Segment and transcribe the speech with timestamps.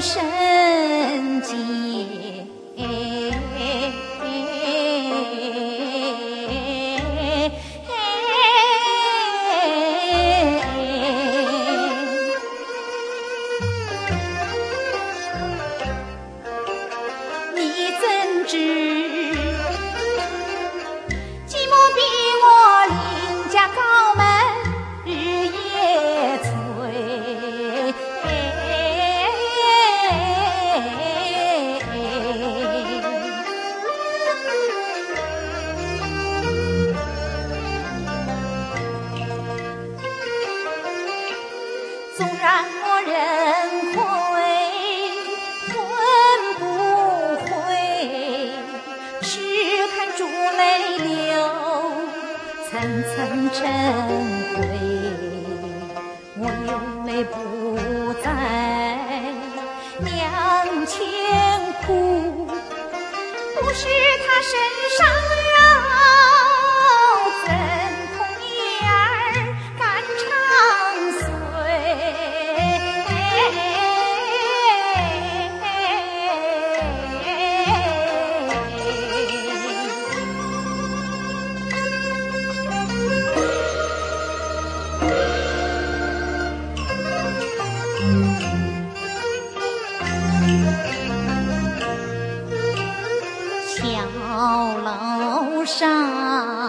[0.00, 1.91] 生机。
[53.22, 53.62] 魂成
[54.56, 54.58] 灰，
[56.38, 56.70] 我有
[57.06, 57.32] 泪不
[58.14, 58.26] 在
[60.00, 61.00] 娘前
[61.86, 62.48] 哭，
[63.54, 63.86] 不是
[64.26, 64.81] 他生。
[95.64, 96.61] 上。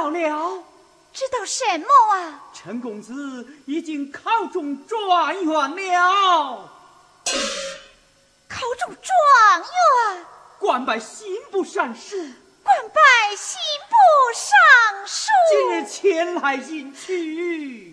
[0.00, 0.64] 到了？
[1.12, 2.44] 知道什么啊？
[2.54, 6.72] 陈公子已经考中状元了。
[8.48, 10.26] 考中状元，
[10.58, 12.16] 官拜刑部尚书。
[12.62, 13.58] 官拜刑
[13.90, 13.94] 部
[14.32, 17.89] 尚书，今日前来迎娶。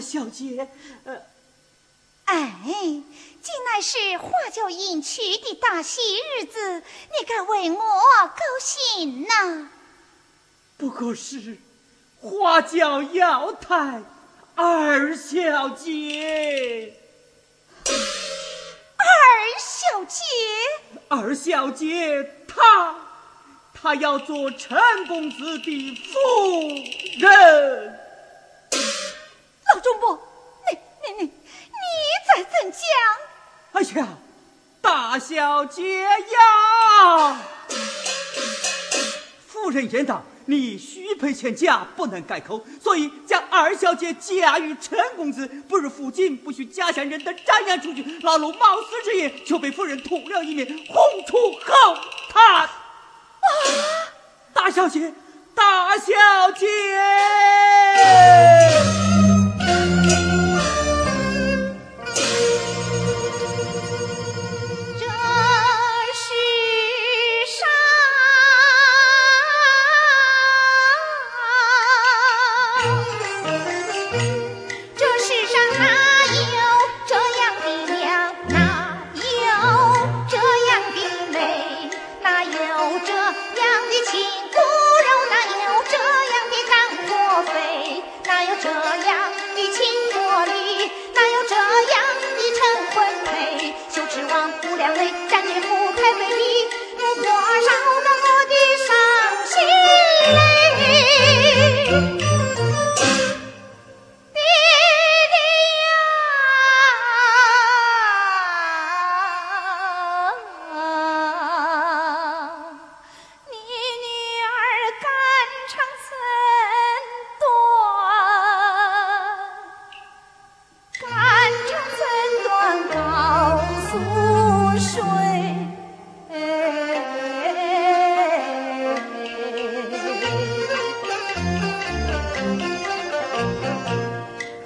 [0.00, 0.68] 小姐，
[1.04, 1.22] 呃，
[2.24, 3.04] 哎，今
[3.64, 9.68] 乃是花轿迎娶的大喜日子，你该为我高兴呐。
[10.76, 11.58] 不过是
[12.20, 14.02] 花轿要太
[14.54, 16.94] 二小姐，
[18.96, 19.04] 二
[19.58, 20.22] 小姐，
[21.08, 22.94] 二小姐，她
[23.74, 26.10] 她要做陈公子的夫
[27.18, 27.98] 人。
[29.72, 30.18] 老中伯，
[30.70, 31.30] 你你你你
[32.26, 32.80] 在怎讲？
[33.72, 34.08] 哎呀，
[34.80, 37.38] 大小姐呀！
[39.46, 45.46] 夫人言道：“你许配前家不能改口，所以将二小姐嫁与陈公子。
[45.68, 51.94] 不如父亲不许家乡人等瞻仰出去，老奴冒死之言就被夫人吐了一面，轰出后
[52.30, 52.70] 堂。”啊！
[54.52, 55.14] 大小姐，
[55.54, 56.66] 大小姐！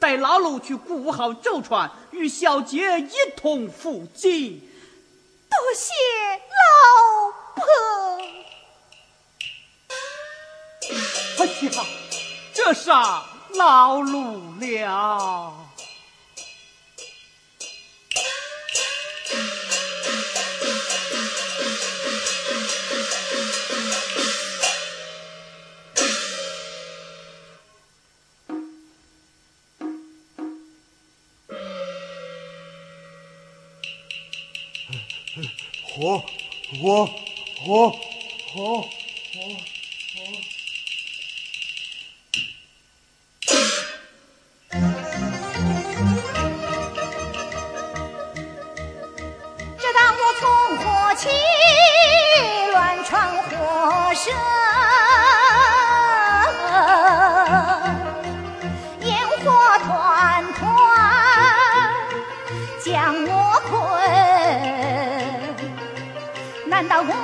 [0.00, 4.58] 带老奴去顾好舟船，与小姐一同赴京。
[5.48, 5.92] 多谢
[6.56, 7.62] 老婆。
[11.38, 11.84] 哎呀！
[12.52, 12.90] 这是
[13.56, 15.69] 老奴了。
[36.00, 36.24] 我
[36.80, 37.10] 我
[37.66, 38.00] 我
[38.54, 38.88] 我
[66.90, 67.19] 打工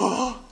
[0.00, 0.47] Oh.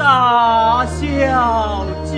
[0.00, 2.16] 大小姐。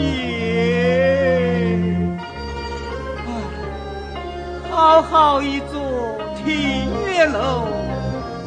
[4.71, 7.67] 好好一座体月楼，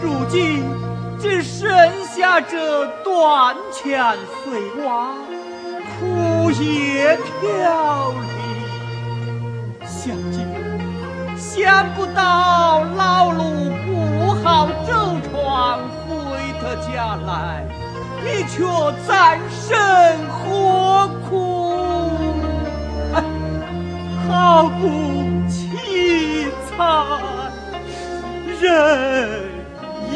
[0.01, 0.63] 如今
[1.20, 1.70] 只剩
[2.06, 4.15] 下这断墙
[4.46, 5.13] 碎瓦，
[6.00, 9.86] 枯叶飘零。
[9.86, 10.39] 小姐，
[11.36, 14.94] 想不到老奴不好舟
[15.30, 15.77] 船
[16.08, 16.13] 回
[16.62, 17.65] 得家来。
[18.25, 18.63] 你却
[19.08, 19.77] 再生
[20.27, 21.77] 何苦？
[24.27, 24.79] 好不
[25.48, 26.74] 凄惨
[28.60, 28.65] 人
[30.12, 30.15] 也。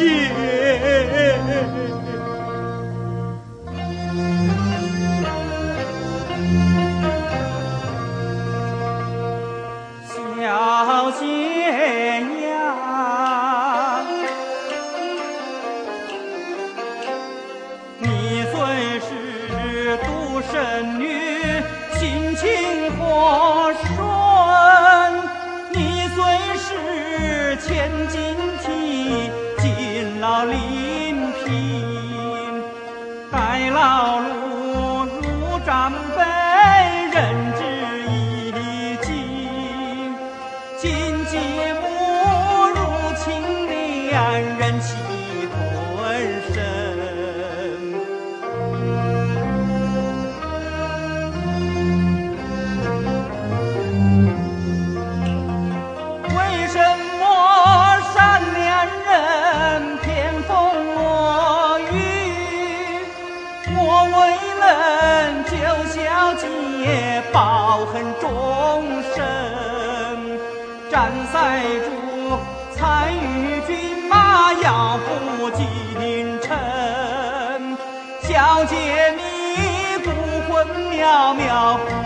[81.10, 81.99] 渺渺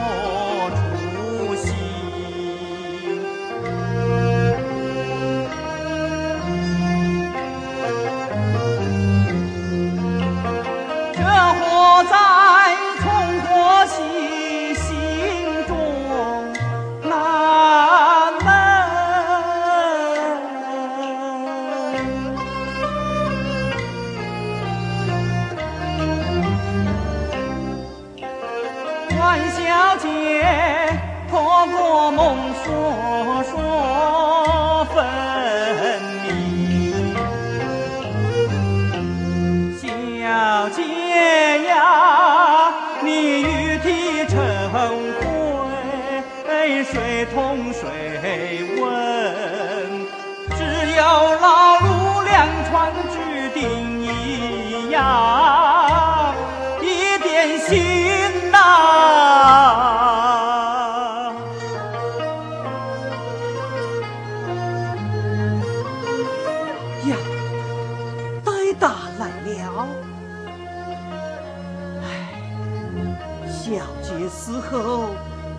[74.14, 75.10] 小姐死后，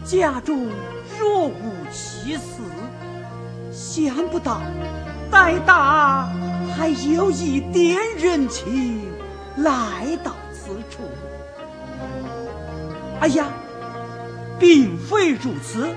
[0.05, 0.69] 家中
[1.19, 1.53] 若无
[1.91, 2.63] 其事，
[3.73, 4.61] 想不到
[5.29, 6.29] 呆大
[6.77, 9.11] 还有一点人情
[9.57, 11.03] 来到此处。
[13.21, 13.47] 哎呀，
[14.59, 15.89] 并非如此，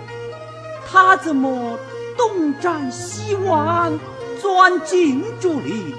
[0.90, 1.78] 他怎么
[2.18, 4.00] 东张西望，
[4.42, 5.94] 钻进竹里，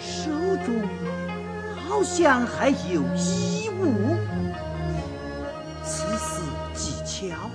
[0.00, 0.30] 手
[0.64, 0.74] 中
[1.86, 4.16] 好像还有衣物？
[7.18, 7.50] 蹊跷，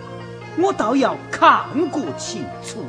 [0.58, 2.84] 我倒要看个清楚。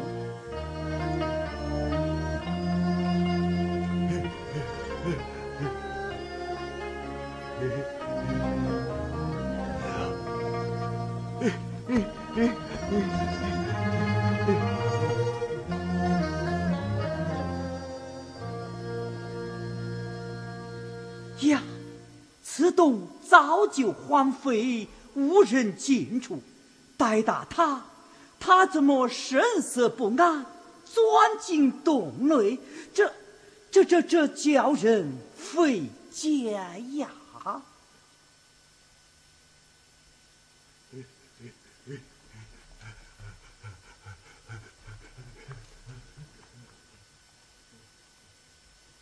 [21.49, 21.63] 呀，
[22.43, 26.43] 此洞早就荒废，无人进出。
[26.97, 27.85] 呆大他，
[28.39, 30.47] 他怎么神色不安，
[30.85, 32.59] 钻进洞内？
[32.93, 33.13] 这、
[33.71, 36.53] 这、这、这叫人费解
[36.97, 37.11] 呀！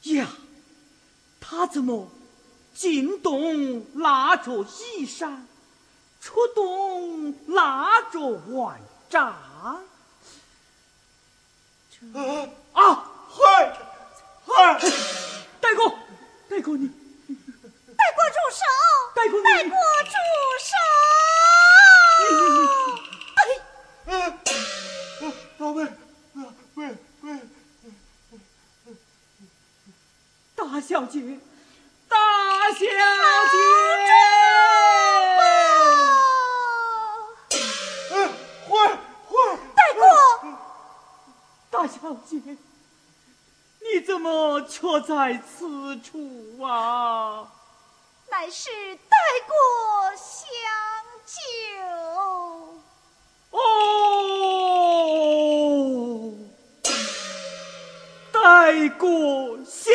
[0.04, 0.28] 呀，
[1.40, 2.10] 他怎么
[2.74, 5.42] 进洞拉着衣裳，
[6.22, 8.80] 出动蜡烛万
[9.10, 9.82] 丈啊
[12.72, 12.80] 啊
[13.28, 13.76] 嗨
[14.46, 14.78] 嗨
[15.60, 15.98] 带过
[16.48, 18.62] 带过你带过住手
[19.16, 20.12] 带过你带过住
[20.62, 20.72] 手
[25.58, 25.82] 宝贝
[26.74, 27.38] 喂喂
[30.54, 31.20] 大小姐
[32.08, 32.16] 大
[32.70, 32.86] 小姐
[41.82, 42.36] 大小姐
[43.80, 47.52] 你怎么却在此处啊？
[48.30, 49.16] 乃是带
[49.48, 49.56] 过
[50.16, 50.30] 香
[51.26, 51.34] 酒
[53.50, 53.58] 哦！
[58.30, 59.91] 带过香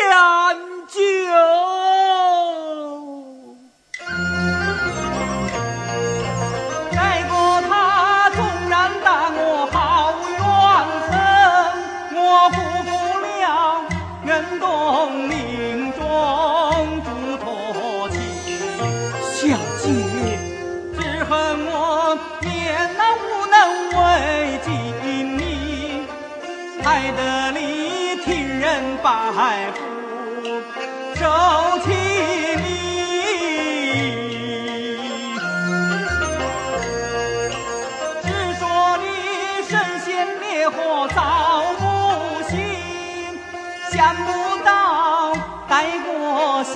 [44.07, 44.31] 看不
[44.63, 45.33] 到，
[45.67, 46.73] 带过香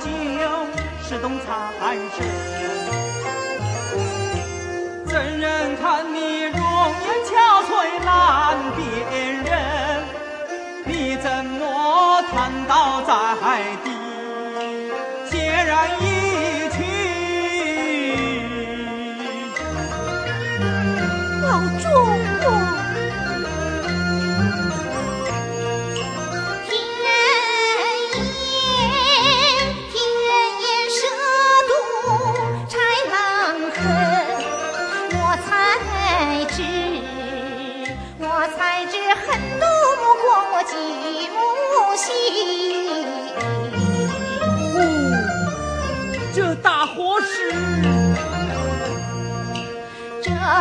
[0.00, 0.08] 酒，
[1.06, 1.46] 是冬残
[2.16, 2.24] 生。
[5.06, 7.36] 怎忍看你容颜憔
[7.68, 7.70] 悴，
[8.02, 8.80] 难辨
[9.44, 9.52] 人。
[10.86, 13.12] 你怎么瘫倒在
[13.84, 13.86] 地，
[15.30, 15.32] 孑
[15.66, 16.02] 然一
[16.70, 16.78] 去。
[21.42, 21.46] 老
[21.82, 22.23] 主。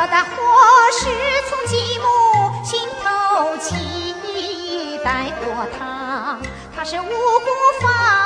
[0.04, 0.36] 我的火
[0.92, 1.08] 石
[1.50, 2.06] 从继母
[2.62, 4.14] 心头起
[5.02, 6.38] 带过她
[6.76, 7.10] 她是无辜
[7.80, 8.23] 犯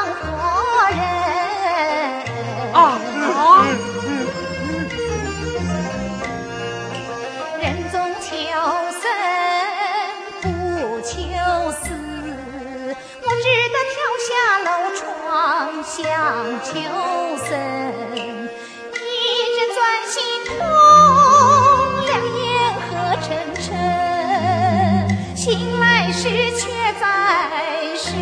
[28.07, 28.13] 是，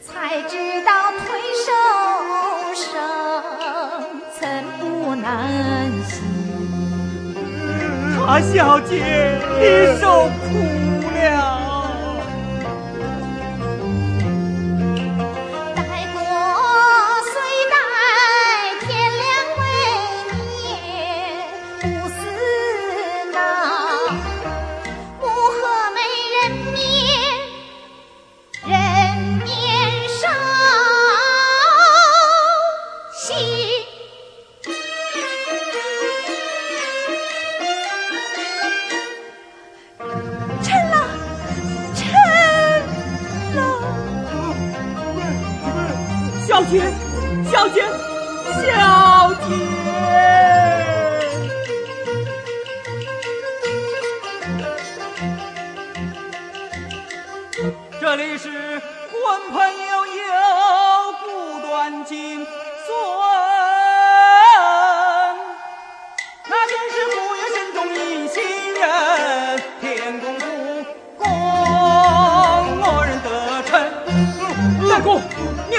[0.00, 0.54] 才知
[0.86, 1.28] 道退
[1.66, 1.68] 烧
[2.74, 2.80] 声
[4.40, 4.40] 怎
[4.80, 5.22] 不难
[6.08, 6.10] 行。
[8.16, 8.92] 他小姐
[9.60, 9.62] 你
[10.00, 10.91] 受苦。
[47.50, 48.11] 小姐。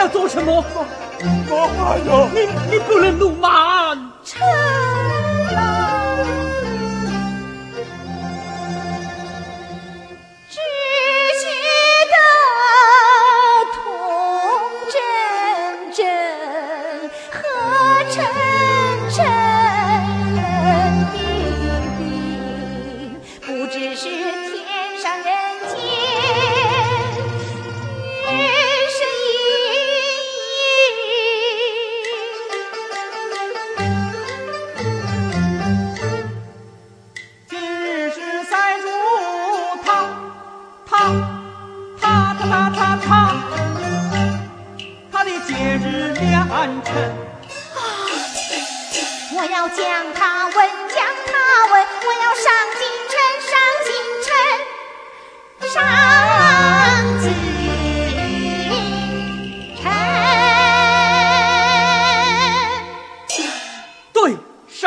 [0.04, 0.64] 要做什么？
[1.50, 2.42] 妈妈呀，你
[2.74, 3.63] 你不能辱骂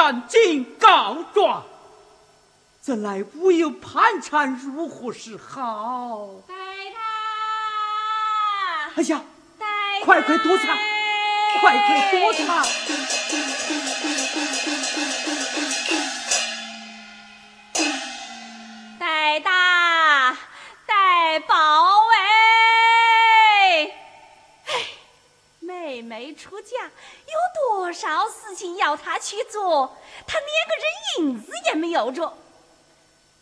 [0.07, 1.65] 赶紧告状。
[2.81, 6.29] 怎来无有盘缠，如何是好？
[6.47, 6.55] 带
[6.95, 8.93] 他！
[8.95, 9.21] 哎呀，
[10.05, 10.79] 快快躲藏，
[11.61, 12.65] 快快躲藏！
[19.01, 20.37] 带大，
[20.87, 21.96] 带宝。
[26.17, 30.87] 没出嫁，有多少事情要他去做，他连个人
[31.19, 32.39] 影子也没有着。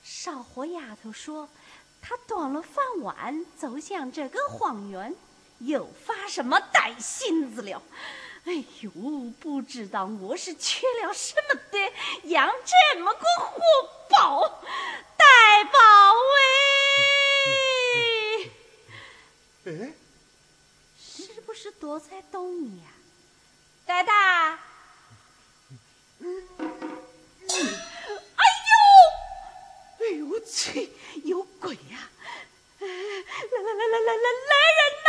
[0.02, 1.48] 少伙丫头说，
[2.02, 5.14] 他端了饭碗走向这个荒原，
[5.60, 7.80] 又发什么呆心子了？
[8.44, 8.90] 哎呦，
[9.38, 11.78] 不知道我是缺了什么的，
[12.24, 13.60] 养这么个活
[14.10, 14.60] 宝，
[15.16, 15.78] 呆宝
[19.62, 19.66] 哎！
[19.66, 19.94] 哎，
[21.64, 22.84] 是躲在洞里呀、
[23.86, 24.12] 呆呆？
[26.18, 26.68] 嗯嗯
[28.36, 28.72] 哎呦，
[29.98, 30.92] 哎呦我去，
[31.24, 32.10] 有鬼呀、
[32.80, 35.08] 来来来来来来来人呐！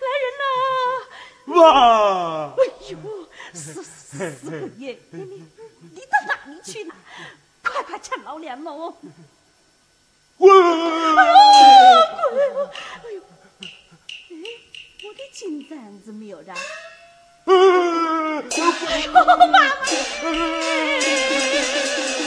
[0.00, 1.60] 来人呐！
[1.60, 2.56] 哇！
[2.56, 2.96] 哎呦，
[3.52, 4.98] 死死死鬼耶！
[5.10, 5.44] 你你
[5.94, 6.94] 你到哪里去呢？
[7.62, 8.96] 快快趁老脸喽！
[10.38, 10.48] 哇！
[11.12, 13.31] 哎呦，哎，
[15.04, 16.52] 我的金簪子没有着。
[17.44, 17.52] 呃
[18.88, 19.58] 哎呦，妈妈！